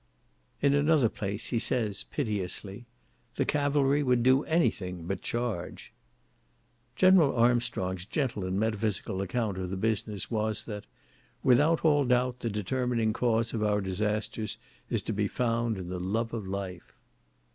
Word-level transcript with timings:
In 0.63 0.73
another 0.73 1.09
place 1.09 1.49
he 1.49 1.59
says, 1.59 2.05
piteously,—"The 2.05 3.45
cavalry 3.45 4.01
would 4.01 4.23
do 4.23 4.43
any 4.45 4.71
thing 4.71 5.03
but 5.05 5.21
charge." 5.21 5.93
General 6.95 7.35
Armstrong's 7.35 8.07
gentle 8.07 8.43
and 8.43 8.59
metaphysical 8.59 9.21
account 9.21 9.59
of 9.59 9.69
the 9.69 9.77
business 9.77 10.31
was, 10.31 10.63
that—"Without 10.63 11.85
all 11.85 12.03
doubt 12.05 12.39
the 12.39 12.49
determining 12.49 13.13
cause 13.13 13.53
of 13.53 13.61
our 13.61 13.79
disasters 13.79 14.57
is 14.89 15.03
to 15.03 15.13
be 15.13 15.27
found 15.27 15.77
in 15.77 15.89
the 15.89 15.99
love 15.99 16.33
of 16.33 16.47
life." 16.47 16.93